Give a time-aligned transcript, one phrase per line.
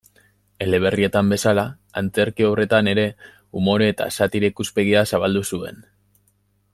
[0.67, 1.65] Eleberrietan bezala,
[2.01, 3.05] antzerki obretan ere
[3.61, 5.79] umore- eta satira-ikuspegia zabaldu zuen.